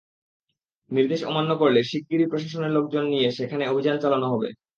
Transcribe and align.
নির্দেশ 0.91 1.21
অমান্য 1.23 1.51
করলে 1.61 1.79
শিগগিরই 1.83 2.29
প্রশাসনের 2.31 2.75
লোকজন 2.77 3.03
নিয়ে 3.07 3.27
সেখানে 3.37 3.63
অভিযান 3.67 3.95
চালানো 4.03 4.27
হবে। 4.33 4.49